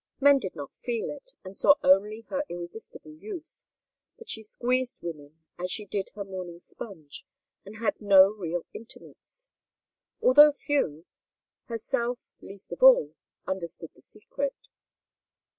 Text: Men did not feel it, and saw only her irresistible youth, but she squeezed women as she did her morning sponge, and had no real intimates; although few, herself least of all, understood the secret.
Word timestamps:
Men 0.19 0.39
did 0.39 0.55
not 0.55 0.73
feel 0.75 1.11
it, 1.11 1.33
and 1.45 1.55
saw 1.55 1.75
only 1.83 2.21
her 2.29 2.43
irresistible 2.49 3.13
youth, 3.13 3.65
but 4.17 4.31
she 4.31 4.41
squeezed 4.41 4.97
women 5.03 5.43
as 5.59 5.69
she 5.71 5.85
did 5.85 6.09
her 6.15 6.23
morning 6.23 6.59
sponge, 6.59 7.23
and 7.67 7.75
had 7.77 8.01
no 8.01 8.31
real 8.31 8.65
intimates; 8.73 9.51
although 10.19 10.51
few, 10.53 11.05
herself 11.65 12.31
least 12.41 12.73
of 12.73 12.81
all, 12.81 13.13
understood 13.45 13.91
the 13.93 14.01
secret. 14.01 14.69